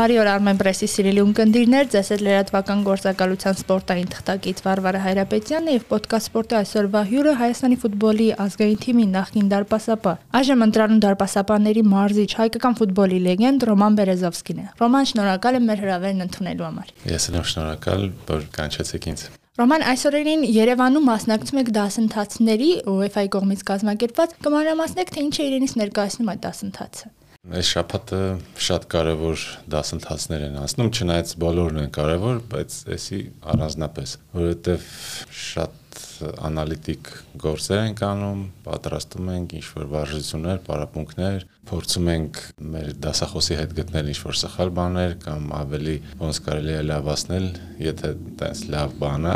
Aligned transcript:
Բարի 0.00 0.14
օր 0.16 0.28
Armen 0.32 0.56
Press-ի 0.56 0.86
սիրելի 0.88 1.20
ունկնդիրներ, 1.26 1.88
ձեզ 1.92 2.10
հետ 2.14 2.22
լրատվական 2.24 2.84
գործակալության 2.86 3.56
սպորտային 3.58 4.06
թղթակից 4.14 4.62
Վարվարա 4.64 5.02
Հայրապետյանը 5.04 5.74
եւ 5.74 5.84
ոդկաստ 5.90 6.30
սպորտի 6.30 6.56
այսօրվա 6.60 7.02
հյուրը 7.10 7.34
Հայաստանի 7.40 7.78
ֆուտբոլի 7.82 8.28
ազգային 8.46 8.80
թիմի 8.80 9.04
նախկին 9.10 9.50
դարպասապա։ 9.52 10.14
Այժմ 10.40 10.64
ընտրանում 10.70 11.02
դարպասապաների 11.04 11.84
մարզիչ 11.92 12.30
հայկական 12.40 12.80
ֆուտբոլի 12.80 13.20
լեգենդ 13.28 13.68
Ռոման 13.68 14.00
Բերեզովսկին 14.00 14.64
է։ 14.64 14.66
Ռոման, 14.80 15.10
շնորհակալ 15.12 15.60
եմ 15.60 15.68
մեր 15.68 15.84
հրավերն 15.84 16.24
ընդունելու 16.30 16.68
համար։ 16.70 16.96
Ես 17.12 17.28
եմ 17.28 17.46
շնորհակալ, 17.52 18.08
որ 18.32 18.50
կանչեցիք 18.56 19.12
ինձ։ 19.12 19.28
Ռոման 19.60 19.84
այսօրերին 19.90 20.44
Երևանում 20.56 21.08
մասնակցում 21.10 21.60
եք 21.60 21.72
դասընթացների 21.76 22.70
UEFA-ի 22.88 23.32
կողմից 23.36 23.64
կազմակերպված։ 23.74 24.36
Կմանրամասնեք 24.48 25.16
թե 25.18 25.24
ինչ 25.28 25.34
է 25.36 25.48
իրենից 25.50 25.74
ներկայացնում 25.84 26.30
այդ 26.32 26.46
դասընթացը։ 26.46 27.10
Այս 27.48 27.68
շաբաթը 27.72 28.18
շատ 28.60 28.82
կարևոր 28.92 29.44
դասընթացներ 29.72 30.42
են 30.50 30.58
անցնում, 30.60 30.90
չնայած 30.92 31.30
բոլորն 31.40 31.78
են 31.82 31.94
կարևոր, 31.96 32.40
բայց 32.52 32.74
էսի 32.96 33.20
առանձնապես, 33.54 34.12
որովհետև 34.34 34.84
շատ 35.40 35.89
անալիտիկ 36.50 37.10
գործեր 37.40 37.80
ենք 37.86 38.02
անում, 38.06 38.42
պատրաստում 38.66 39.30
ենք 39.34 39.54
ինչ-որ 39.60 39.88
վարժություններ, 39.94 40.60
պարապմունքներ, 40.66 41.46
փորձում 41.70 42.08
ենք 42.10 42.38
մեր 42.72 42.88
դասախոսի 43.04 43.56
հետ 43.60 43.72
գտնել 43.78 44.08
ինչ-որ 44.10 44.38
սխալ 44.40 44.70
բաներ 44.74 45.12
կամ 45.22 45.44
ավելի 45.54 45.94
ոնց 46.20 46.40
կարելի 46.46 46.72
է 46.74 46.80
լավացնել, 46.88 47.46
եթե 47.84 48.10
տես 48.40 48.62
լավ 48.74 48.94
բան 49.00 49.28
է, 49.30 49.34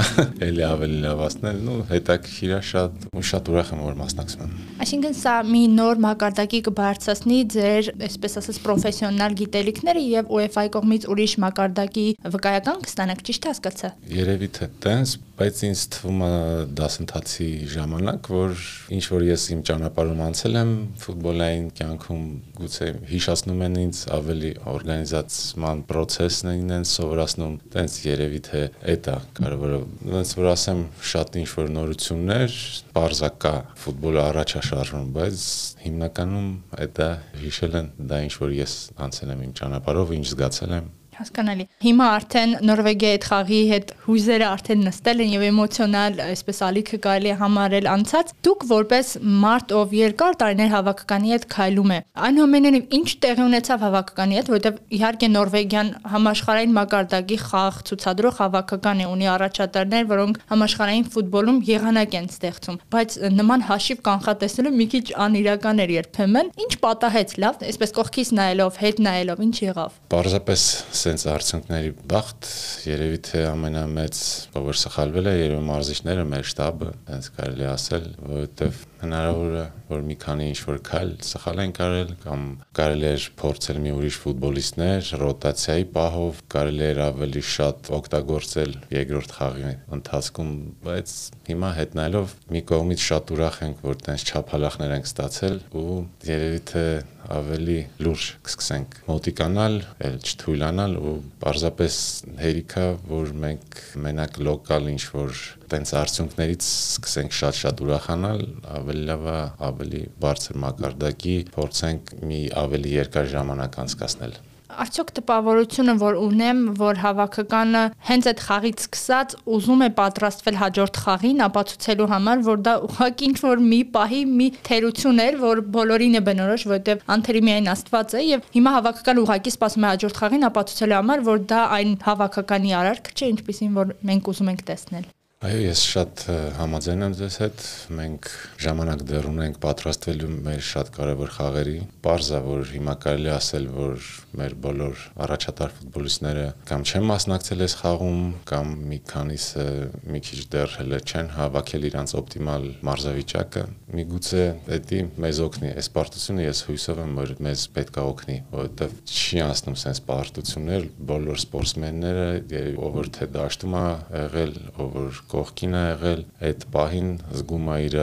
ելի 0.48 0.64
ավելի 0.66 0.98
լավացնել, 1.04 1.60
ну, 1.68 1.76
հետաքրքիր 1.90 2.54
է 2.56 2.60
շատ, 2.70 3.06
ու 3.14 3.24
շատ 3.30 3.50
ուրախ 3.54 3.72
եմ 3.74 3.84
որ 3.84 3.98
մասնակցում 4.00 4.44
եմ։ 4.44 4.56
Այսինքն 4.84 5.16
սա 5.20 5.34
մի 5.52 5.62
նոր 5.74 6.02
մակարդակի 6.04 6.60
կբարձրացնի 6.68 7.38
ձեր, 7.54 7.92
այսպես 8.08 8.38
ասած, 8.40 8.60
պրոֆեսիոնալ 8.64 9.38
գիտելիքները 9.44 10.04
եւ 10.14 10.34
UEFA-ի 10.34 10.72
կողմից 10.74 11.08
ուրիշ 11.14 11.36
մակարդակի 11.44 12.06
վկայական 12.34 12.84
կստանաք, 12.88 13.24
ճիշտ 13.30 13.48
հասկացա։ 13.52 13.92
Երևի 14.14 14.50
թե 14.58 14.70
տենց, 14.84 15.16
բայց 15.38 15.62
ինձ 15.70 15.86
թվում 15.94 16.20
է 16.24 16.34
դասընթացի 16.78 17.48
ժամանակ, 17.74 18.28
որ 18.34 18.62
ինչ 18.96 19.04
որ 19.14 19.24
ես 19.28 19.44
իմ 19.54 19.60
ճանապարհում 19.68 20.22
անցել 20.24 20.58
եմ 20.60 20.72
ֆուտբոլային 21.04 21.66
կյանքում, 21.78 22.24
գուցե 22.58 22.88
հիշացնում 23.10 23.64
են 23.66 23.78
ինձ 23.84 24.00
ավելի 24.18 24.52
օրգանիզացման 24.74 25.84
process-ն 25.90 26.50
են 26.54 26.74
ինձ 26.78 26.90
սովորացնում, 26.94 27.54
տենց 27.74 27.98
երևի 28.04 28.40
թե 28.48 28.62
այդ 28.94 29.10
է 29.14 29.16
կարևորը։ 29.40 29.80
Ոնց 30.14 30.34
որ 30.40 30.50
ասեմ, 30.54 30.82
շատ 31.14 31.38
ինչ 31.44 31.48
որ 31.54 31.70
նորություններ, 31.74 32.58
բարձակա 32.94 33.54
ֆուտբոլը 33.84 34.22
առաջ 34.24 34.54
է 34.54 34.64
շարժվում, 34.70 35.08
բայց 35.14 35.46
հիմնականում 35.84 36.50
այդ 36.84 37.00
հիշել 37.44 37.80
են 37.80 37.88
դա 38.10 38.20
ինչ 38.28 38.34
որ 38.44 38.58
ես 38.64 38.76
անցել 39.04 39.34
եմ 39.34 39.42
իմ 39.44 39.56
ճանապարհով, 39.60 40.14
ինչ 40.18 40.28
զգացել 40.34 40.78
եմ 40.78 40.92
Հասկանալի։ 41.18 41.66
Հիմա 41.84 42.06
արդեն 42.14 42.54
Նորվեգիայի 42.68 43.14
հետ 43.14 43.26
խաղի 43.28 43.60
հետ 43.70 43.92
հույզերը 44.04 44.46
արդեն 44.54 44.84
նստել 44.84 45.22
են 45.24 45.32
եւ 45.34 45.44
էմոցիոնալ, 45.48 46.18
այսպես 46.24 46.60
ալիքը 46.68 46.98
կարելի 47.04 47.30
է 47.30 47.36
համարել 47.40 47.88
անցած։ 47.94 48.32
Դուք 48.44 48.64
որպես 48.74 49.10
մարդ, 49.44 49.74
ով 49.78 49.94
երկար 49.98 50.38
տարիներ 50.44 50.70
հավաքականի 50.74 51.34
հետ 51.34 51.46
քայլում 51.54 51.94
է, 51.94 51.98
այնուամենայնիվ 52.24 52.94
ինչ 52.98 53.08
տեղի 53.24 53.44
ունեցավ 53.44 53.84
հավաքականի 53.84 54.38
հետ, 54.38 54.50
որովհետեւ 54.54 54.80
իհարկե 54.98 55.28
Նորվեգիան 55.34 55.90
համաշխարհային 56.14 56.74
մակարդակի 56.78 57.38
խաղ 57.44 57.78
ցուցադրող 57.88 58.38
հավաքական 58.44 59.02
է, 59.04 59.08
ունի 59.14 59.28
առաջատարներ, 59.34 60.08
որոնք 60.14 60.40
համաշխարհային 60.54 61.08
ֆուտբոլում 61.14 61.58
եղանակ 61.68 62.16
են 62.18 62.28
ստեղծում, 62.34 62.78
բայց 62.94 63.18
նման 63.34 63.64
հաշիվ 63.68 64.02
կանխատեսելը 64.08 64.74
մի 64.74 64.86
քիչ 64.94 65.04
անիրական 65.24 65.82
էր 65.84 65.94
երբեմն։ 65.94 66.52
Ինչ 66.64 66.72
պատահեց, 66.84 67.34
լավ, 67.44 67.64
այսպես 67.70 67.94
կողքից 67.98 68.32
նայելով, 68.38 68.78
հետ 68.84 69.02
նայելով, 69.04 69.42
ինչ 69.44 69.56
եղավ։ 69.64 69.98
Պարզապես 70.14 70.64
սենց 71.04 71.24
արդյունքների 71.34 71.90
բախտ 72.10 72.46
երևի 72.88 73.18
թե 73.28 73.42
ամենամեծ 73.50 74.20
ով 74.60 74.68
սխալվել 74.80 75.28
է 75.28 75.34
երևի 75.36 75.66
մարզիչները 75.68 76.24
մեր 76.30 76.48
շտաբը, 76.50 76.90
հենց 77.10 77.28
կարելի 77.36 77.68
ասել, 77.74 78.06
որովհետև 78.24 78.78
հնարավոր 79.04 79.56
է 79.60 79.64
որ 79.90 80.02
մի 80.08 80.16
քանի 80.24 80.46
ինչ 80.50 80.58
որ 80.64 80.78
քայլ 80.88 81.10
սխալ 81.28 81.60
են 81.64 81.72
կարել 81.76 82.12
կամ 82.24 82.44
կարելի 82.78 83.06
էր 83.10 83.26
փորձել 83.40 83.80
մի 83.84 83.92
ուրիշ 83.98 84.18
ֆուտբոլիստներ 84.24 85.10
ռոտացիայի 85.22 85.86
պահով, 85.94 86.42
կարելի 86.54 86.86
էր 86.88 87.00
ավելի 87.04 87.42
շատ 87.54 87.90
օգտագործել 87.98 88.76
երկրորդ 88.94 89.34
խաղի 89.38 89.72
ընթացքում, 89.98 90.52
բայց 90.88 91.16
հիմա 91.50 91.72
հետնայելով 91.78 92.36
մի 92.54 92.62
կողմից 92.72 93.08
շատ 93.08 93.34
ուրախ 93.36 93.58
ենք, 93.68 93.82
որ 93.84 94.00
տենց 94.08 94.24
չափալախներ 94.30 94.94
ենք 94.98 95.10
ստացել 95.10 95.58
ու 95.84 95.98
երևի 96.30 96.62
թե 96.72 96.86
ավելի 97.34 97.76
լուրջ 98.04 98.24
կսկսենք 98.44 98.96
մոտիկանալ, 99.08 99.76
էլ 100.04 100.16
չթույլանալ 100.20 100.96
ու 101.00 101.14
պարզապես 101.40 101.98
հերիքա, 102.40 102.86
որ 103.08 103.32
մենք 103.44 103.80
մենակ 104.04 104.40
լոկալ 104.44 104.90
ինչ 104.92 105.04
որ 105.14 105.44
տենց 105.74 105.94
արդյունքներից 106.04 106.70
սկսենք 106.70 107.36
շատ-շատ 107.42 107.84
ուրախանալ, 107.84 108.42
ավելի 108.78 109.04
լավ 109.10 109.28
է, 109.34 109.38
ավելի 109.68 110.02
բարձր 110.24 110.58
մակարդակի 110.64 111.36
փորձենք 111.58 112.16
մի 112.30 112.42
ավելի 112.64 112.98
երկար 113.02 113.30
ժամանակ 113.36 113.80
անցկасնել 113.84 114.42
արդյոք 114.82 115.10
տպավորությունը, 115.18 115.94
որ 116.00 116.16
ունեմ, 116.18 116.60
որ 116.78 117.00
հավաքականը 117.02 117.82
հենց 118.08 118.28
այդ 118.30 118.42
խաղից 118.46 118.84
սկսած 118.84 119.34
ուզում 119.56 119.84
է 119.86 119.88
պատրաստվել 119.98 120.58
հաջորդ 120.60 121.00
խաղին, 121.04 121.42
ապացուցելու 121.46 122.08
համար, 122.14 122.44
որ 122.48 122.62
դա 122.68 122.74
ուղղակի 122.88 123.28
ինչ 123.30 123.36
որ 123.44 123.64
մի 123.70 123.80
պահի 123.94 124.22
մի 124.34 124.48
թերություն 124.68 125.24
էր, 125.24 125.40
որ 125.44 125.62
բոլորին 125.78 126.18
է 126.18 126.22
բնորոշ, 126.28 126.66
որովհետև 126.70 127.04
անթերի 127.14 127.44
միայն 127.48 127.72
Աստված 127.74 128.14
է 128.14 128.24
եւ 128.24 128.48
հիմա 128.54 128.76
հավաքականը 128.78 129.24
ուղղակի 129.24 129.54
սպասում 129.54 129.84
է 129.84 129.92
հաջորդ 129.94 130.22
խաղին 130.22 130.48
ապացուցելու 130.50 130.98
համար, 131.00 131.26
որ 131.30 131.44
դա 131.54 131.60
այն 131.78 131.98
հավաքականի 132.08 132.78
արարք 132.80 133.12
չէ, 133.14 133.28
ինչպեսին 133.34 133.76
որ 133.78 133.94
մենք 134.10 134.32
ուզում 134.34 134.50
ենք 134.54 134.66
տեսնել։ 134.74 135.12
Այո, 135.44 135.58
ես 135.60 135.80
շատ 135.84 136.20
համաձայն 136.56 137.04
եմ 137.04 137.14
ձեզ 137.18 137.34
հետ։ 137.42 137.62
Մենք 137.98 138.28
ժամանակ 138.64 139.02
դեռ 139.10 139.26
ունենք 139.28 139.58
պատրաստվելու 139.60 140.28
մեր 140.46 140.62
շատ 140.64 140.90
կարևոր 140.94 141.32
խաղերի։ 141.34 141.74
Պարզա, 142.06 142.38
որ 142.46 142.70
հիմա 142.70 142.94
կարելի 143.02 143.30
ասել, 143.34 143.66
որ 143.74 144.06
մեր 144.40 144.54
բոլոր 144.64 145.02
առաջատար 145.24 145.74
ֆուտբոլիստները 145.74 146.46
կամ 146.70 146.86
չեն 146.88 147.04
մասնակցել 147.10 147.64
այս 147.64 147.74
խաղում, 147.82 148.22
կամ 148.48 148.72
մի 148.88 148.98
քանիսը 149.12 149.66
մի 150.14 150.22
քիչ 150.24 150.40
դեռ 150.54 150.72
հələ 150.78 151.02
չեն 151.04 151.28
հավաքել 151.36 151.86
իրանց 151.90 152.16
օպտիմալ 152.24 152.66
մարզավիճակը։ 152.88 153.66
Միգուցե 154.00 154.46
դա 154.88 155.02
մեզ 155.24 155.42
օգնի։ 155.44 155.74
Այս 155.74 155.92
պարտությունը 155.94 156.48
ես 156.48 156.64
հույսով 156.70 157.04
եմ, 157.04 157.14
որ 157.20 157.34
մեզ 157.44 157.66
պետք 157.76 158.00
է 158.00 158.06
օգնի, 158.14 158.38
որովհետև 158.54 158.96
չի 159.04 159.44
անցնում 159.44 159.78
sense 159.84 160.04
պարտություններ 160.08 160.88
բոլոր 161.12 161.40
սպորտսմենները, 161.44 162.26
ով 162.74 162.98
որ 162.98 163.12
թե 163.14 163.30
դաշտում 163.34 163.78
է 163.78 163.86
եղել, 164.24 164.54
ով 164.74 164.98
որ 164.98 165.22
կողքին 165.34 165.74
է 165.74 165.82
եղել, 165.84 166.24
այդ 166.48 166.64
պահին 166.74 167.10
զգում 167.40 167.70
է 167.74 167.76
իր, 167.88 167.96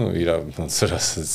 նո 0.00 0.08
իր 0.20 0.30
ոնց 0.58 0.78
որ 0.84 0.94
ասած 0.96 1.34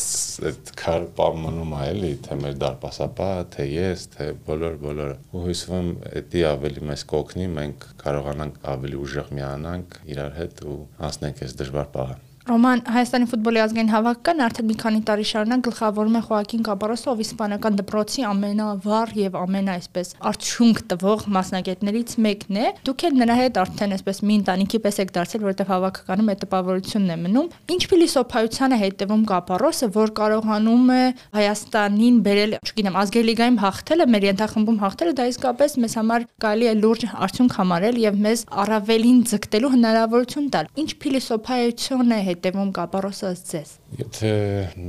այդ 0.50 0.72
քար 0.82 1.08
պայմանում 1.20 1.76
է 1.78 1.82
էլի, 1.94 2.12
թե 2.26 2.40
մեր 2.42 2.60
դարպասապա, 2.66 3.30
թե 3.56 3.68
ես, 3.70 4.06
թե 4.16 4.30
բոլոր 4.50 4.78
բոլորը։ 4.86 5.18
Ու 5.32 5.44
հույսում 5.46 5.76
եմ 5.80 6.30
դա 6.34 6.46
ավելի 6.52 6.86
մեզ 6.92 7.08
կօգնի, 7.14 7.50
մենք 7.62 7.90
կարողանանք 8.06 8.62
ավելի 8.76 9.04
ուժեղ 9.06 9.34
միանանք 9.40 10.00
իրար 10.16 10.40
հետ 10.42 10.64
ու 10.66 10.80
անցնենք 11.10 11.46
այս 11.46 11.60
դժվար 11.62 11.92
պահը։ 11.98 12.25
Ռոման 12.46 12.84
Հայաստանի 12.86 13.26
ֆուտբոլի 13.32 13.60
ազգային 13.64 13.88
հավաքականը 13.90 14.44
արդեն 14.46 14.66
մի 14.70 14.74
քանի 14.78 15.00
տարի 15.06 15.24
շարունակ 15.26 15.62
գլխավորում 15.66 16.18
է 16.18 16.20
Խոակին 16.26 16.66
Կապարոսը, 16.68 17.08
ով 17.10 17.22
իսպանական 17.24 17.80
դպրոցի 17.80 18.26
ամենավառ 18.30 19.14
եւ 19.18 19.38
ամենաայսպես 19.40 20.12
արդյունք 20.30 20.82
տվող 20.92 21.24
մասնագետներից 21.36 22.14
մեկն 22.22 22.60
է։ 22.62 22.68
Դուք 22.86 23.06
էլ 23.10 23.18
նրա 23.18 23.38
հետ 23.40 23.58
արդեն 23.66 23.96
այսպես 23.98 24.22
մի 24.30 24.38
ընտանիքի 24.46 24.82
պես 24.86 25.02
եք 25.02 25.14
դարձել, 25.16 25.42
որովհետեւ 25.42 25.74
հավաքականում 25.74 26.30
այդ 26.36 26.40
տպավորությունն 26.46 27.10
է 27.10 27.18
մնում։ 27.26 27.50
Ինչ 27.66 27.82
փիլիսոփայության 27.90 28.76
է 28.76 28.80
հետևում 28.86 29.26
Կապարոսը, 29.26 29.90
որ 29.98 30.14
կարողանում 30.22 30.86
է 30.86 31.02
Հայաստանին 31.34 32.22
բերել, 32.30 32.56
չգիտեմ, 32.62 33.00
ազգային 33.02 33.26
լիգայում 33.26 33.60
հաղթելը, 33.66 34.10
մեր 34.14 34.30
ենթախմբում 34.30 34.80
հաղթելը 34.86 35.18
դա 35.18 35.28
իսկապես 35.34 35.78
մեզ 35.82 35.98
համար 35.98 36.26
կարելի 36.46 36.70
է 36.70 36.76
լուրջ 36.86 37.06
արդյունք 37.26 37.56
համարել 37.56 38.00
եւ 38.06 38.20
մեզ 38.26 38.46
առավելին 38.66 39.20
ձգտելու 39.34 39.74
հնարավորություն 39.76 40.50
տալ։ 40.56 40.72
Ինչ 40.86 40.90
փիլիսոփայություն 41.06 42.16
է 42.16 42.20
հետևում 42.36 42.72
կապարոսը 42.76 43.32
ըստ 43.32 43.52
ձեզ։ 43.56 43.72
Եթե 43.96 44.30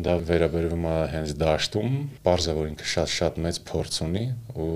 դա 0.02 0.14
վերաբերվում 0.26 0.86
է 0.90 0.94
հենց 1.12 1.32
դաշտում, 1.38 1.92
բարձր 2.26 2.56
որ 2.56 2.68
ինքը 2.72 2.86
շատ-շատ 2.92 3.36
մեծ 3.44 3.58
փորձ 3.68 3.98
ունի 4.06 4.22
ու 4.56 4.70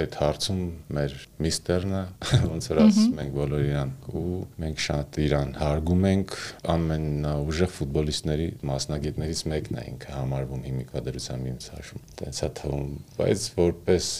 այդ 0.00 0.16
հարցում 0.20 0.62
մեր 0.96 1.14
միստերնը 1.44 2.00
ոնց 2.50 2.68
որ 2.72 2.80
ասում 2.86 3.12
մենք 3.18 3.34
բոլոր 3.36 3.64
իրան 3.66 3.92
ու 4.16 4.24
մենք 4.64 4.82
շատ 4.86 5.18
իրան 5.26 5.52
հարգում 5.60 6.06
ենք 6.10 6.34
ամենաուժեղ 6.74 7.72
ֆուտբոլիստների 7.76 8.48
մասնագետներից 8.70 9.42
մեկն 9.52 9.76
է 9.76 9.84
ինքը 9.92 10.14
համարվում 10.16 10.66
հիմիկվադրությամբ 10.66 11.50
ինձ 11.52 11.68
հաշվում։ 11.76 12.06
Տենց 12.16 12.40
է 12.46 12.50
թվում, 12.60 12.90
բայց 13.20 13.46
որպես 13.60 14.10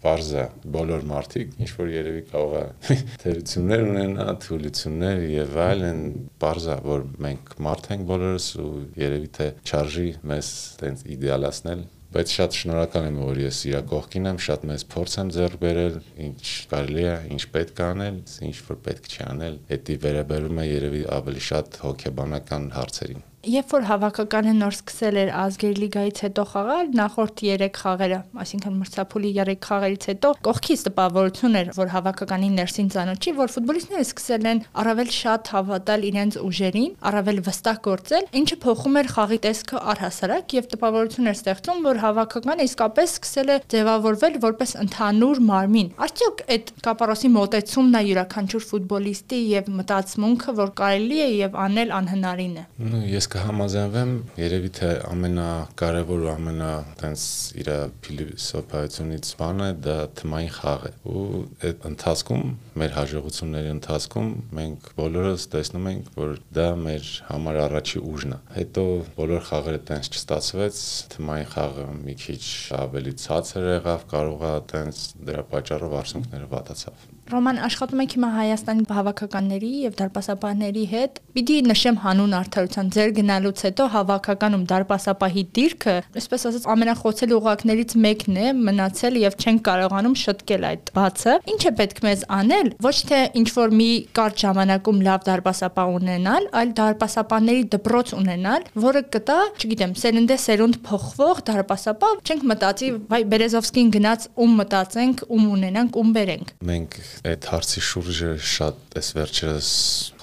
բարձր 0.00 0.48
բոլոր 0.78 1.06
մարդիկ 1.10 1.56
ինչ 1.60 1.70
որ 1.80 1.90
երևի 1.92 2.22
կարող 2.30 2.54
է 2.60 2.64
թերություններ 3.24 3.84
ունենա, 3.90 4.26
թուլություններ 4.46 5.24
եւ 5.34 5.58
այլն, 5.66 6.00
բարձր 6.40 6.84
որ 6.86 7.04
մենք 7.26 7.54
մարդ 7.66 7.90
ենք 7.90 8.06
բոլորս 8.10 8.48
ու 8.60 8.70
երևի 9.10 9.32
թե 9.40 9.48
չարժի 9.66 10.10
մեզ 10.30 10.52
տենց 10.80 11.08
իդեալացնել 11.16 11.88
բայց 12.10 12.32
շատ 12.34 12.56
շնորհակալ 12.58 13.04
եմ, 13.06 13.18
որ 13.22 13.38
ես 13.38 13.58
իր 13.70 13.82
կողքին 13.90 14.24
եմ, 14.30 14.38
շատ 14.46 14.64
մեծ 14.70 14.84
փորձ 14.90 15.14
եմ 15.20 15.30
ձեռք 15.36 15.60
բերել, 15.62 16.00
ինչ 16.26 16.42
կարելի 16.72 17.06
է, 17.06 17.14
ինչ 17.36 17.42
պետք 17.54 17.84
է 17.84 17.86
անել, 17.86 18.20
ինչ 18.50 18.56
որ 18.66 18.82
պետք 18.90 19.10
չի 19.14 19.24
անել, 19.30 19.62
դա 19.70 19.98
վերաբերում 20.10 20.62
է 20.66 20.68
երևի 20.74 21.08
ավելի 21.20 21.48
շատ 21.52 21.82
հոգեբանական 21.86 22.70
հարցերին։ 22.80 23.29
Երբ 23.40 23.70
որ 23.72 23.84
հավաքականը 23.88 24.52
նոր 24.58 24.74
սկսել 24.76 25.16
էր 25.16 25.30
ազգերի 25.32 25.76
լիգայից 25.80 26.18
հետո 26.26 26.42
խաղալ, 26.50 26.88
նախորդ 26.92 27.38
3 27.40 27.68
խաղերը, 27.80 28.16
այսինքն 28.42 28.74
մրցափուլի 28.80 29.30
3 29.38 29.54
խաղերից 29.64 30.04
հետո 30.10 30.32
կողքից 30.44 30.82
տպավորություն 30.90 31.56
էր, 31.60 31.70
որ 31.78 31.88
հավաքականի 31.94 32.50
ներսին 32.58 32.90
ցանոթի, 32.92 33.32
որ 33.40 33.54
ֆուտբոլիստները 33.54 34.04
սկսել 34.04 34.48
են 34.50 34.60
առավել 34.82 35.12
շատ 35.16 35.52
հավատալ 35.56 36.04
իրենց 36.10 36.36
ուժերին, 36.44 36.92
առավել 37.08 37.40
վստահ 37.48 37.80
գործել, 37.88 38.28
ինչը 38.40 38.58
փոխում 38.60 39.00
էր 39.00 39.10
խաղի 39.16 39.40
տեսքը 39.48 39.82
առհասարակ 39.88 40.54
եւ 40.60 40.68
տպավորություն 40.76 41.30
էր 41.32 41.40
ստեղծում, 41.40 41.80
որ 41.88 42.02
հավաքականը 42.04 42.68
իսկապես 42.68 43.16
սկսել 43.16 43.48
է 43.48 43.58
ձևավորվել 43.72 44.38
որպես 44.44 44.76
ընդհանուր 44.84 45.42
մարմին։ 45.48 45.90
Արդյոք 46.10 46.44
այդ 46.60 46.72
կապարոսի 46.84 47.32
մոտեցումն 47.40 47.98
է 48.00 48.04
յուրաքանչյուր 48.10 48.68
ֆուտբոլիստի 48.70 49.40
եւ 49.54 49.72
մտածմունքը, 49.80 50.56
որ 50.60 50.74
կարելի 50.80 51.20
է 51.20 51.28
եւ 51.40 51.58
անել 51.64 51.94
անհնարին 52.00 52.56
է։ 52.60 52.64
ես 53.10 53.29
կհամաձայնվեմ, 53.30 54.12
երևի 54.40 54.70
թե 54.74 54.88
ամենակարևոր 55.06 56.22
ու 56.24 56.30
ամենա 56.32 56.70
տենց 56.98 57.26
իր 57.62 57.68
փիլիսոփայությունից 58.02 59.30
բանը 59.38 59.68
դա 59.84 59.94
թմային 60.18 60.50
խաղ 60.56 60.86
է։ 60.88 60.90
Ու 61.12 61.22
այդ 61.68 61.86
ընթացքում, 61.90 62.42
մեր 62.82 62.96
հաջողությունների 62.96 63.70
ընթացքում 63.76 64.32
մենք 64.58 64.90
բոլորս 64.98 65.46
տեսնում 65.54 65.88
ենք, 65.92 66.10
որ 66.18 66.34
դա 66.58 66.66
մեր 66.82 67.12
համար 67.28 67.60
առաջի 67.68 68.04
ուժն 68.10 68.34
է։ 68.34 68.40
Հետո 68.58 68.86
բոլոր 69.20 69.46
խաղերը 69.50 69.84
տենց 69.92 70.10
չստացվեց, 70.10 70.82
թմային 71.14 71.50
խաղը 71.54 71.86
մի 72.02 72.18
քիչ 72.26 72.42
ավելի 72.82 73.16
ցածր 73.28 73.70
եղավ, 73.76 74.04
կարողա 74.10 74.52
տենց 74.74 75.06
դրա 75.30 75.48
պատճառով 75.54 75.98
արցունքները 76.02 76.52
վատացավ։ 76.56 77.09
Ռոման 77.30 77.60
աշխատում 77.62 78.00
եք 78.02 78.14
հիմա 78.16 78.28
Հայաստանի 78.34 78.84
հավաքականների 78.90 79.68
եւ 79.84 79.92
դարպասապահների 80.00 80.84
հետ։ 80.90 81.18
Պիտի 81.36 81.56
նշեմ 81.68 81.98
հանուն 82.02 82.32
արդարության 82.40 82.88
ձեր 82.96 83.12
գնալուց 83.18 83.60
հետո 83.66 83.84
հավաքականում 83.94 84.64
դարպասապահի 84.72 85.44
դիրքը, 85.58 85.94
այսպես 86.20 86.46
ասած, 86.50 86.66
ամենախոցելի 86.74 87.36
ուղակներից 87.38 87.94
մեկն 88.06 88.40
է 88.40 88.46
մնացել 88.70 89.18
եւ 89.20 89.36
չեն 89.38 89.60
կարողանում 89.70 90.16
շտկել 90.24 90.66
այդ 90.70 90.90
բացը։ 90.98 91.36
Ինչ 91.54 91.60
է 91.70 91.72
պետք 91.80 92.02
մեզ 92.08 92.24
անել, 92.40 92.72
ոչ 92.90 92.96
թե 93.10 93.20
ինչ 93.40 93.48
որ 93.60 93.74
մի 93.78 93.90
կարճ 94.18 94.44
ժամանակում 94.50 95.00
լավ 95.06 95.24
դարպասապահ 95.30 95.94
ունենալ, 96.00 96.50
այլ 96.60 96.74
դարպասապահների 96.80 97.64
դպրոց 97.76 98.14
ունենալ, 98.18 98.66
որը 98.90 99.04
կտա, 99.14 99.38
չգիտեմ, 99.60 99.94
սերնդե 100.02 100.40
սերունդ 100.50 100.80
փոխվող 100.90 101.44
դարպասապահ, 101.50 102.18
չենք 102.26 102.46
մտածի, 102.50 102.90
վայ 103.10 103.22
Բերեզովսկին 103.30 103.94
գնաց 104.00 104.28
ում 104.40 104.54
մտածենք, 104.60 105.24
ում 105.30 105.48
ունենանք, 105.60 106.00
ում 106.00 106.14
բերենք։ 106.16 106.54
Մենք 106.70 106.98
այդ 107.20 107.46
հարցի 107.52 107.80
շուրջը 107.84 108.28
շատ 108.48 108.94
այս 108.96 109.08
վերջերս 109.16 109.70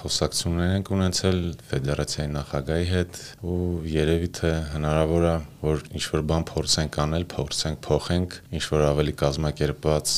խոսակցություններ 0.00 0.72
ենք 0.78 0.88
ունեցել 0.96 1.38
ֆեդերացիայի 1.68 2.30
նախագահի 2.34 2.88
հետ 2.90 3.20
ու 3.52 3.58
երևի 3.92 4.30
թե 4.38 4.50
հնարավոր 4.72 5.26
է 5.28 5.34
որ 5.62 5.82
ինչ 5.90 6.04
որ 6.14 6.22
բան 6.30 6.44
փորձենք 6.48 6.98
անել, 7.02 7.24
փորձենք 7.32 7.78
փոխենք, 7.86 8.36
ինչ 8.58 8.64
որ 8.72 8.84
ավելի 8.88 9.14
կազմակերպված 9.22 10.12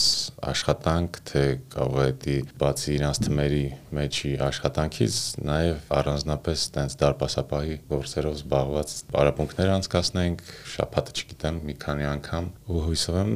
աշխատանք, 0.51 1.21
թե 1.31 1.45
կարող 1.75 2.01
է 2.05 2.11
դի 2.25 2.37
բացի 2.61 2.91
իրանց 2.97 3.21
թմերի 3.25 3.65
մեջի 3.97 4.33
աշխատանքից 4.47 5.17
նաև 5.51 5.95
առանձնապես 6.01 6.67
տենց 6.77 6.97
դարպասապահի 7.01 7.77
գործերով 7.91 8.37
զբաղված 8.41 8.95
պարապմունքներ 9.11 9.73
անցկացնենք, 9.77 10.45
շփաթը 10.75 11.17
չգիտեմ 11.21 11.61
մի 11.71 11.77
քանի 11.85 12.07
անգամ 12.11 12.51
ու 12.71 12.85
հույսով 12.87 13.19
եմ 13.21 13.33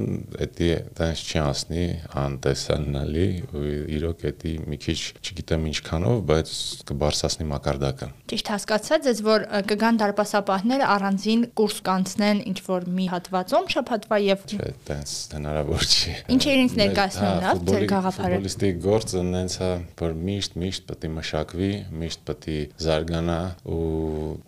դա 0.54 0.70
տենց 1.00 1.24
չի 1.24 1.40
անցնի 1.44 1.86
անտեսանալի 2.24 3.26
ու 3.54 3.64
իրոք 3.98 4.24
դա 4.24 4.54
մի 4.68 4.78
քիչ 4.84 4.98
չգիտեմ 5.24 5.66
ինչքանով, 5.70 6.20
բայց 6.28 6.52
կբարձրացնի 6.88 7.46
մակարդակը։ 7.50 8.08
Ճիշտ 8.30 8.50
հասկացած 8.54 9.08
ես, 9.10 9.22
որ 9.24 9.46
կգան 9.70 10.00
դարպասապահները 10.04 10.88
առանձին 10.94 11.44
կուրս 11.58 11.78
կանցնեն 11.94 12.39
ինչ 12.50 12.59
որ 12.65 12.85
մի 12.97 13.06
հատվածում 13.13 13.67
շփատվա 13.73 14.19
եւ 14.25 14.45
Չէ, 14.50 14.69
տենց 14.89 15.13
հնարավոր 15.35 15.85
չի։ 15.89 16.13
Ինչ 16.35 16.44
է 16.50 16.56
ինձ 16.59 16.75
ներկայացնում 16.79 17.39
լավ 17.44 17.61
ձեր 17.69 17.85
գաղափարը։ 17.89 18.39
Ֆուտբոլիստի 18.39 18.71
գործը 18.85 19.23
նենց 19.29 19.56
է, 19.59 19.69
որ 20.00 20.15
միշտ 20.29 20.57
միշտ 20.63 20.88
պետք 20.89 21.07
է 21.09 21.11
մշակվի, 21.19 21.71
միշտ 22.03 22.23
պետք 22.29 22.47
է 22.50 22.57
զարգանա 22.85 23.39
ու 23.69 23.83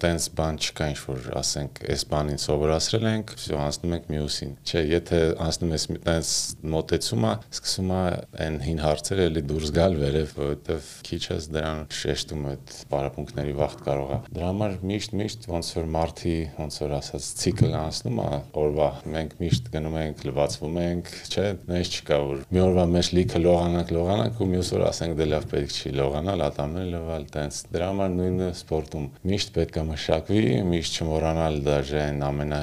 տենց 0.01 0.27
բան 0.41 0.59
չկա 0.61 0.89
ինչ 0.91 0.99
որ 1.11 1.29
ասենք, 1.41 1.81
այս 1.91 2.05
բանին 2.11 2.41
սովորացրել 2.41 3.07
ենք, 3.11 3.33
всё 3.41 3.59
անցնում 3.61 3.95
ենք 3.97 4.09
մյուսին։ 4.11 4.53
Չէ, 4.61 4.83
եթե 4.91 5.21
անցնում 5.45 5.73
ես 5.75 5.85
տենց 6.07 6.31
մոտեցումը, 6.75 7.33
սկսում 7.51 7.91
է 7.91 8.03
այն 8.45 8.59
հին 8.65 8.81
հարցերը 8.81 9.27
էլի 9.31 9.43
դուրս 9.51 9.73
գալ 9.77 9.97
վերև, 10.01 10.33
որովհետեւ 10.41 10.91
քիչ 11.07 11.21
ես 11.31 11.47
դրան 11.55 11.81
շեշտում 12.01 12.47
այդ 12.51 12.75
պարապմունքների 12.91 13.55
վախտ 13.61 13.83
կարող 13.87 14.11
է։ 14.11 14.19
Դրա 14.31 14.49
համար 14.51 14.75
միշտ-միշտ 14.91 15.47
ոնց 15.51 15.71
որ 15.77 15.89
մարտի, 15.95 16.35
ոնց 16.61 16.79
որ 16.81 16.95
ասած 16.97 17.27
ցիկլ 17.36 17.74
անցնում 17.76 18.20
է 18.22 18.28
օրվա։ 18.62 18.88
Մենք 19.12 19.34
միշտ 19.42 19.70
գնում 19.74 19.96
ենք, 20.00 20.22
լվացվում 20.26 20.78
ենք, 20.82 21.10
չէ՞, 21.26 21.46
նես 21.70 21.90
չկա 21.96 22.18
որ 22.26 22.42
մի 22.56 22.62
օրվա 22.66 22.84
մեջ 22.96 23.10
լիքը 23.16 23.42
լողանանք, 23.46 23.92
լողանանք 23.96 24.40
ու 24.40 24.48
մյուս 24.52 24.70
օր 24.76 24.84
ասենք 24.86 25.16
դե 25.20 25.26
լավ 25.32 25.46
պետք 25.52 25.76
չի 25.76 25.92
լողանալ, 26.00 26.44
ատամներ 26.46 26.88
լվալ, 26.96 27.26
տենց։ 27.36 27.60
Դրա 27.76 27.90
համար 27.92 28.14
նույնը 28.16 28.48
սպորտում 28.56 29.06
միշտ 29.30 29.52
պետք 29.56 29.76
է 29.76 29.84
մշակվի, 29.90 30.42
միշտ 30.70 30.96
չմոռանալ 30.96 31.58
դաժե 31.66 32.00
այն 32.06 32.24
ամենա 32.26 32.60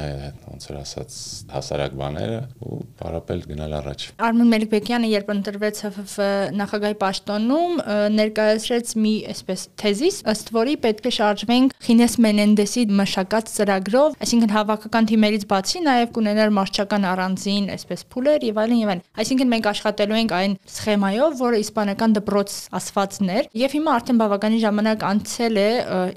ոնց 0.54 0.68
որ 0.70 0.80
ասած 0.84 1.18
հասարակ 1.54 1.96
բաները 2.00 2.40
ու 2.64 2.80
պարապել 3.00 3.44
գնալ 3.50 3.75
առաջ։ 3.80 4.06
Արմեն 4.24 4.52
Մելիքբեկյանը 4.54 5.10
երբ 5.14 5.31
ընտրվեց 5.34 5.81
ՀՖՖ 5.84 6.28
նախագահի 6.58 6.98
պաշտոնում, 7.04 7.81
ներկայացրեց 8.18 8.94
մի 9.04 9.14
այսպես 9.34 9.66
թեզիս, 9.84 10.20
ըստ 10.34 10.52
որի 10.58 10.75
պետք 10.84 11.10
է 11.10 11.14
շարժվենք 11.18 11.75
Խինես 11.84 12.18
Մենենդեսի 12.24 12.84
մշակած 13.04 13.54
ծրագրով, 13.58 14.18
այսինքն 14.24 14.54
հավաքական 14.63 15.10
թիմերից 15.12 15.44
բացի 15.51 15.83
նաև 15.83 16.12
կունենար 16.15 16.54
մարշչական 16.57 17.07
առանձին 17.13 17.68
այսպես 17.74 18.04
փուլեր 18.13 18.45
եւ 18.48 18.60
այլն 18.63 18.80
եւ 18.80 18.92
այլն։ 18.94 19.04
Այսինքն 19.24 19.51
մենք 19.54 19.68
աշխատելու 19.74 20.18
ենք 20.24 20.33
այն 20.39 20.56
սխեմայով, 20.74 21.36
որը 21.44 21.60
իսպանական 21.63 22.15
դպրոց 22.18 22.56
ասվածն 22.80 23.32
էր 23.34 23.50
եւ 23.63 23.75
հիմա 23.77 23.96
արդեն 24.00 24.22
բավականին 24.24 24.63
ժամանակ 24.63 25.05
անցել 25.13 25.60
է 25.63 25.70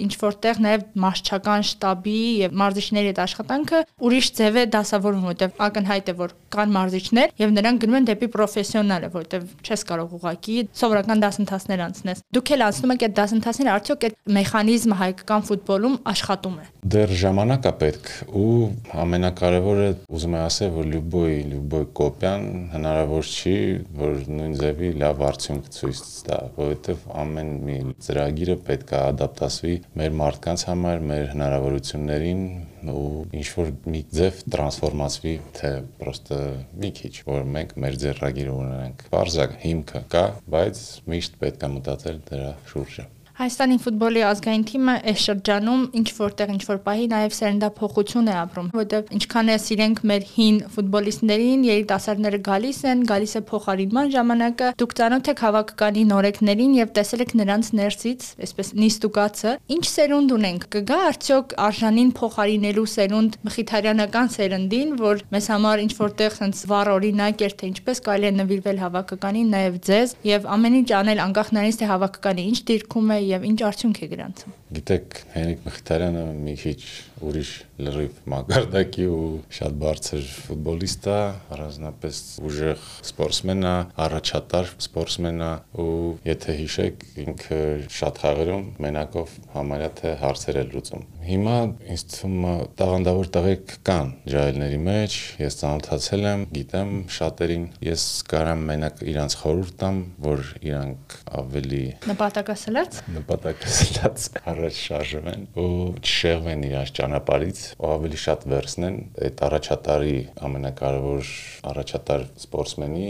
ինչ 0.07 0.13
որտեղ 0.23 0.61
նաև 0.67 0.87
մարշչական 1.07 1.67
շտաբի 1.71 2.21
եւ 2.47 2.57
մարզիչների 2.63 3.11
հետ 3.11 3.21
աշխատանքը 3.27 3.83
ուրիշ 4.07 4.29
ձև 4.37 4.57
է 4.57 4.65
դասավորվում, 4.77 5.27
որտեղ 5.27 5.57
ակնհայտ 5.67 6.11
է 6.13 6.15
որ 6.17 6.35
կան 6.57 6.75
մարզիչներ 6.77 7.35
եւ 7.41 7.55
նրանք 7.57 7.83
գնում 7.85 7.97
են 7.97 8.09
դեպի 8.11 8.29
պրոֆեսիոնալը, 8.37 9.11
որտեղ 9.17 9.47
չես 9.67 9.85
կարող 9.91 10.15
ուղակի 10.17 10.57
սովորական 10.77 11.23
դասընթացներ 11.25 11.83
անցնես։ 11.87 12.23
Դուք 12.37 12.53
էլ 12.57 12.65
անցնում 12.67 12.95
եք 12.97 13.05
այդ 13.07 13.17
դասընթացները, 13.17 13.75
արդյոք 13.77 14.07
այդ 14.07 14.17
մեխանիզմը 14.37 14.99
հայկական 15.03 15.47
ֆուտբոլում 15.51 15.97
աշխատում 16.13 16.57
է։ 16.57 16.67
Դեռ 16.97 17.15
ժամանակ 17.23 17.67
է 17.67 17.73
պետք 17.83 18.11
ու 18.37 18.69
ամենակարևորը 19.03 19.87
ուզում 20.17 20.35
եմ 20.37 20.43
ասել, 20.47 20.71
որ 20.77 20.89
լյուբոյ 20.93 21.35
լյուբոյ 21.53 21.87
կոպիան 22.01 22.45
հնարավոր 22.75 23.31
չի, 23.33 23.55
որ 24.01 24.21
նույն 24.37 24.55
ձևի 24.61 24.91
լավ 25.03 25.25
արդյունք 25.31 25.71
ցույց 25.77 26.03
տա, 26.27 26.39
որովհետև 26.59 27.07
ամեն 27.23 27.53
մի 27.67 27.79
ծրագիրը 28.07 28.57
պետք 28.69 28.93
է 28.93 29.01
ադապտացվի 29.13 29.75
մեր 30.03 30.17
մարդկանց 30.21 30.67
համար, 30.71 31.05
մեր 31.13 31.27
հնարավորություններին 31.33 32.45
ու 32.93 33.09
ինչ 33.41 33.49
որ 33.57 33.73
մի 33.97 34.05
ձև 34.17 34.41
տրանսֆորմացվի, 34.55 35.35
թե 35.59 35.73
պրոստը 36.01 36.41
մի 36.85 36.93
քիչ, 37.01 37.15
որ 37.33 37.51
մենք 37.57 37.77
մեր 37.83 38.01
ձեռագիրը 38.05 38.57
ունենանք։ 38.61 39.05
Բարձակ 39.17 39.59
հիմքը 39.67 40.07
կա, 40.15 40.25
բայց 40.57 40.87
միշտ 41.11 41.39
պետք 41.43 41.67
է 41.67 41.75
մտածել 41.77 42.25
դրա 42.31 42.57
շուրջը։ 42.71 43.13
Հայաստանի 43.37 43.75
ֆուտբոլի 43.85 44.21
ազգային 44.25 44.63
թիմը 44.65 44.93
այս 45.11 45.23
շրջանում 45.27 45.81
ինչ 45.99 46.07
որտեղ 46.17 46.51
ինչ 46.55 46.61
որ 46.67 46.79
պահի 46.87 47.09
նաև 47.13 47.35
սերնդափոխություն 47.37 48.31
է 48.33 48.37
ապրում, 48.41 48.69
որովհետև 48.73 49.11
ինչքան 49.17 49.51
է 49.53 49.57
սիրենք 49.61 49.99
մեր 50.09 50.23
հին 50.31 50.61
ֆուտբոլիստներին, 50.73 51.67
երիտասարդները 51.69 52.41
գալիս 52.47 52.81
են, 52.89 53.03
գալիս 53.11 53.35
է 53.37 53.43
փոխարինման 53.51 54.09
ժամանակը, 54.17 54.71
դուք 54.81 54.95
ծանոթ 54.97 55.29
եք 55.37 55.43
հավաքականի 55.45 56.05
նորեկներին 56.17 56.73
եւ 56.81 56.95
տեսել 56.97 57.25
եք 57.27 57.35
նրանց 57.37 57.71
ներսից, 57.77 58.25
այսպես 58.47 58.73
նիստուկացը, 58.81 59.53
ինչ 59.77 59.85
սերունդ 59.93 60.35
ունենք, 60.37 60.67
կգա 60.73 60.99
արդյոք 61.13 61.55
արժանին 61.67 62.11
փոխարինելու 62.17 62.87
սերունդ 62.97 63.39
մխիթարյանական 63.45 64.33
սերնդին, 64.33 64.97
որ 65.05 65.23
մեզ 65.37 65.51
համար 65.53 65.85
ինչ 65.85 65.93
որտեղ 66.01 66.37
sense 66.41 66.73
վառ 66.73 66.93
օրինակ 66.97 67.47
էր, 67.47 67.57
թե 67.61 67.71
ինչպես 67.75 68.03
կարելի 68.07 68.31
է 68.31 68.35
նվիրվել 68.41 68.83
հավաքականին, 68.87 69.55
նաև 69.57 69.79
ձեզ 69.87 70.17
եւ 70.25 70.51
ամեն 70.57 70.81
ինչ 70.81 70.89
անել 70.97 71.23
անկախ 71.27 71.53
նրանից 71.57 71.81
թե 71.83 71.91
հավաքականի 71.93 72.47
ինչ 72.47 72.59
դիրքում 72.71 73.11
է 73.17 73.26
եւ 73.27 73.47
ինչ 73.51 73.59
արդյունք 73.67 74.01
է 74.03 74.09
գրանցում։ 74.13 74.57
Գիտեք, 74.77 75.21
Հենրիկ 75.33 75.63
Մխիթարյանը 75.65 76.23
մի 76.45 76.55
քիչ 76.61 76.81
ուրիշ 77.25 77.51
լրիվ 77.81 78.17
մակարդակի 78.29 79.07
ու 79.09 79.29
շատ 79.57 79.77
բարձր 79.81 80.27
ֆուտբոլիստ 80.47 81.07
է, 81.13 81.17
առանձնապես 81.57 82.19
ուժեղ 82.49 82.85
սպորտսմեն 83.09 83.67
է, 83.71 83.75
առաջատար 84.07 84.71
սպորտսմեն 84.87 85.45
է 85.47 85.51
ու 85.85 85.97
եթե 86.29 86.57
հիշեք, 86.61 87.07
ինքը 87.25 87.61
շատ 87.97 88.21
խաղերում 88.25 88.67
մենակով 88.87 89.35
համարյա 89.57 89.91
թե 90.01 90.13
հարցեր 90.25 90.61
է 90.61 90.65
լուծում։ 90.73 91.07
Հիմա 91.27 91.57
ինձ 91.97 92.05
թվում 92.13 92.45
է 92.47 92.55
տաղանդավոր 92.81 93.31
տղեկ 93.37 93.73
կան 93.87 94.13
ջահելների 94.31 94.81
մեջ, 94.87 95.17
ես 95.43 95.59
ծանոթացել 95.63 96.29
եմ, 96.31 96.45
գիտեմ 96.57 96.93
շատերին, 97.17 97.65
ես 97.87 98.05
կարամ 98.31 98.63
մենակ 98.71 99.03
իրանց 99.11 99.37
խորհուրդ 99.41 99.75
տամ, 99.83 99.99
որ 100.27 100.45
իրանք 100.71 101.17
ավելի 101.41 101.83
նպատակասլաց 102.13 103.01
նպատակասլաց 103.17 104.29
առաջ 104.67 104.79
շարժվեն 104.83 105.43
ու 105.63 105.67
չշեղվեն 106.03 106.63
իրանց 106.67 106.91
ճանապարից, 106.99 107.59
ու 107.79 107.91
ավելի 107.95 108.19
շատ 108.23 108.47
վերցնեն 108.51 108.97
այդ 109.27 109.43
առաջատարի 109.47 110.17
ամենակարևոր 110.49 111.31
առաջատար 111.71 112.25
սպորտսմենի 112.43 113.07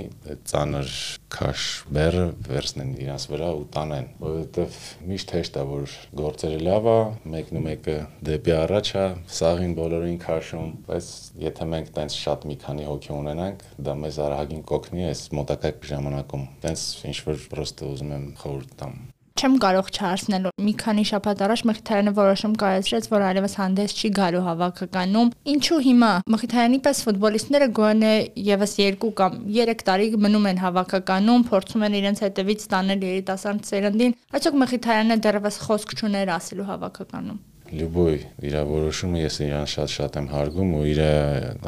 ծանր 0.53 0.93
քաշ 1.37 1.65
բերը 1.97 2.27
վերցնեն 2.51 2.93
իրանց 3.07 3.27
վրա 3.33 3.49
ու 3.57 3.65
տանեն, 3.77 4.07
որովհետև 4.21 4.77
միշտ 5.11 5.35
հեշտ 5.37 5.57
է 5.57 5.65
որ 5.73 5.97
գործերը 6.21 6.61
լավ 6.67 6.91
է, 6.93 6.99
մեկն 7.37 7.61
ու 7.61 7.65
մեկը 7.67 7.97
դեպի 8.29 8.55
առաջ 8.61 8.93
է, 9.01 9.07
սաղին 9.41 9.75
բոլորին 9.81 10.21
քաշում, 10.27 10.71
բայց 10.91 11.11
եթե 11.47 11.71
մենք 11.73 11.93
տենց 11.97 12.21
շատ 12.21 12.49
մի 12.53 12.61
քանի 12.67 12.89
հոգի 12.93 13.13
ունենանք, 13.17 13.67
դա 13.89 13.99
մեզ 14.05 14.23
արագին 14.29 14.65
կօգնի 14.71 15.11
այս 15.11 15.27
մոտակա 15.41 15.75
ժամանակում։ 15.97 16.49
Տենց 16.67 16.87
ինչ 17.11 17.19
որ 17.27 17.45
պրոստը 17.57 17.93
ուզում 17.97 18.17
եմ 18.17 18.33
խորհուրդ 18.45 18.81
տամ 18.81 18.97
չեմ 19.37 19.57
կարող 19.63 19.89
չհարցնել։ 19.93 20.47
Մի 20.67 20.73
քանի 20.81 21.05
շաբաթ 21.11 21.43
առաջ 21.47 21.63
Մխիթարյանը 21.71 22.13
որոշում 22.17 22.55
կայացրեց, 22.63 23.09
որ 23.13 23.25
այլևս 23.27 23.57
հանդես 23.61 23.95
չի 23.97 24.11
գալու 24.17 24.45
հավաքականում։ 24.47 25.33
Ինչու 25.55 25.81
հիմա 25.87 26.13
Մխիթարյանի 26.35 26.81
պես 26.87 27.03
ֆուտբոլիստները 27.07 27.69
գոնե 27.81 28.13
եւս 28.51 28.77
2 28.81 29.11
կամ 29.21 29.37
3 29.59 29.85
տարի 29.91 30.09
մնում 30.27 30.49
են 30.53 30.63
հավաքականում, 30.65 31.45
փորձում 31.51 31.85
են 31.91 31.99
իրենց 32.01 32.25
հետևից 32.27 32.65
ստանել 32.67 33.05
երիտասարդ 33.11 33.69
սերնդին։ 33.73 34.17
Այսօք 34.41 34.63
Մխիթարյանը 34.65 35.21
դեռևս 35.27 35.61
խոսք 35.67 35.95
չուներ 36.01 36.33
ասելու 36.41 36.71
հավաքականում։ 36.73 37.45
Լյուբոյ 37.67 38.17
իր 38.47 38.57
որոշումը 38.69 39.21
ես 39.25 39.37
իրան 39.47 39.69
շատ-շատ 39.73 40.17
եմ 40.21 40.27
հարգում 40.31 40.73
ու 40.77 40.83
իր 40.93 41.01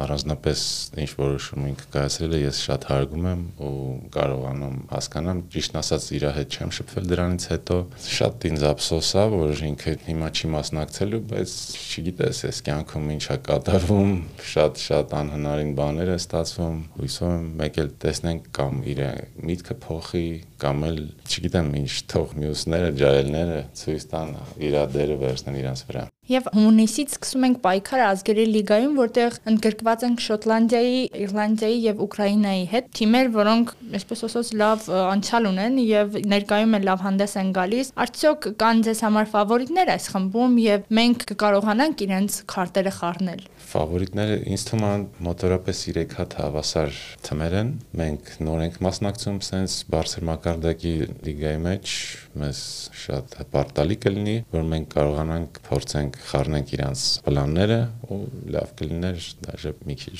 առանձնապես 0.05 0.61
ինչ 1.03 1.09
որոշում 1.19 1.65
ինքը 1.73 1.87
կայացրել 1.95 2.37
է 2.39 2.41
ես 2.43 2.61
շատ 2.69 2.87
հարգում 2.89 3.27
եմ 3.33 3.43
ու 3.69 3.73
կարողանում 4.15 4.77
հասկանամ 4.93 5.43
ճիշտ 5.55 5.79
ասած 5.83 6.07
իր 6.19 6.27
հետ 6.39 6.59
չեմ 6.59 6.73
շփվել 6.79 7.09
դրանից 7.13 7.47
հետո 7.53 7.79
շատ 8.19 8.47
ինձ 8.49 8.67
ափսոս 8.69 9.11
է 9.19 9.25
որ 9.35 9.63
ինքը 9.69 9.95
հիմա 10.07 10.31
չի 10.39 10.51
մասնակցելու 10.55 11.23
բայց 11.33 11.57
չգիտես 11.99 12.43
ես 12.47 12.63
կյանքում 12.69 13.11
ինչ 13.19 13.25
է 13.29 13.39
կատարվում 13.49 14.13
շատ-շատ 14.53 15.17
անհնարին 15.19 15.73
բաներ 15.79 16.13
է 16.15 16.19
ստացվում 16.23 16.79
հույսով 16.99 17.35
եմ 17.39 17.49
մեկ 17.59 17.83
էլ 17.83 17.91
տեսնենք 18.07 18.49
կամ 18.59 18.81
իր 18.95 19.03
միտքը 19.49 19.79
փոխի 19.89 20.27
կամ 20.59 20.85
էլ 20.89 20.99
չգիտեմ 21.29 21.69
ինչ 21.79 21.91
թող 22.11 22.33
մյուսները 22.43 22.89
ջահելները 22.99 23.59
ցույց 23.79 24.07
տան 24.13 24.33
իր 24.69 24.79
դերը 24.95 25.19
վերցնեն 25.23 25.59
իրանց 25.61 25.83
վրա 25.89 26.05
Եվ 26.29 26.49
հունիսից 26.53 27.15
սկսում 27.15 27.45
ենք 27.47 27.61
պայքարը 27.65 28.03
ազգերի 28.05 28.43
լիգայում, 28.53 28.97
որտեղ 28.99 29.37
ընդգրկված 29.49 30.03
են 30.05 30.17
Շոտլանդիայի, 30.21 30.99
Իռլանդիայի 31.25 31.79
եւ 31.87 32.03
Ուկրաինայի 32.05 32.67
հետ 32.73 32.91
թիմեր, 32.99 33.31
որոնք 33.39 33.73
այսպես 33.97 34.25
ասած 34.29 34.51
լավ 34.61 34.85
անցյալ 34.99 35.49
ունեն 35.49 35.79
եւ 35.89 36.19
ներկայում 36.29 36.77
են 36.77 36.85
լավ 36.85 37.05
հանդես 37.07 37.35
են 37.41 37.53
գալիս։ 37.57 37.93
Արդյոք 38.05 38.49
կան 38.61 38.85
ձեզ 38.85 39.01
համար 39.09 39.31
ֆավորիտներ 39.33 39.93
այս 39.97 40.11
խմբում 40.13 40.59
եւ 40.69 40.85
մենք 41.01 41.25
կկարողանանք 41.33 42.05
իրենց 42.09 42.37
քարտերը 42.53 42.93
խառնել։ 42.99 43.49
Ֆավորիտները 43.69 44.37
ինձ 44.49 44.63
թվում 44.69 44.85
է 44.89 44.93
մոտորապես 45.29 45.81
3 45.89 46.15
հատ 46.19 46.37
հավասար 46.39 47.01
թմեր 47.29 47.57
են։ 47.59 47.73
Մենք 48.01 48.31
նոր 48.49 48.63
ենք 48.65 48.79
մասնակցում 48.87 49.41
սենց 49.49 49.75
բարձր 49.93 50.25
մակարդակի 50.29 50.95
լիգայի 51.29 51.61
մեջ, 51.69 51.97
մեզ 52.41 52.63
շատ 53.03 53.37
հպարտալի 53.43 53.99
կլինի, 54.07 54.37
որ 54.55 54.65
մենք 54.73 54.89
կարողանանք 54.95 55.61
փորձենք 55.69 56.18
խառնենք 56.29 56.75
իրանց 56.79 57.05
պլանները 57.29 57.79
ու 58.09 58.19
լավ 58.57 58.75
կլիներ 58.81 59.29
դաժե 59.47 59.73
մի 59.89 59.97
քիչ 60.03 60.19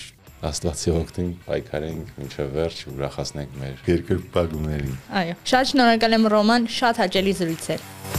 Աստվածի 0.49 0.93
օգտին 0.95 1.31
պայքարենք 1.49 2.13
մինչև 2.21 2.53
վերջ 2.55 2.83
ուրախացնենք 2.93 3.57
մեր 3.65 3.83
երկրպագուներին։ 3.91 4.95
Այո։ 5.23 5.35
Շատ 5.51 5.73
շնորհակալ 5.73 6.17
եմ 6.21 6.31
Ռոման, 6.37 6.71
շատ 6.79 7.03
հաճելի 7.03 7.37
զրույց 7.43 7.69
էր։ 7.75 8.18